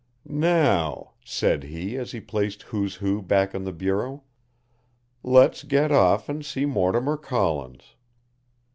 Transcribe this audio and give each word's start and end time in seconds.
"Now," 0.25 1.11
said 1.23 1.61
he, 1.65 1.95
as 1.95 2.11
he 2.11 2.19
placed 2.21 2.63
"Who's 2.63 2.95
Who" 2.95 3.21
back 3.21 3.53
on 3.53 3.65
the 3.65 3.71
bureau, 3.71 4.23
"let's 5.21 5.61
get 5.63 5.91
off 5.91 6.27
and 6.27 6.43
see 6.43 6.65
Mortimer 6.65 7.17
Collins." 7.17 7.93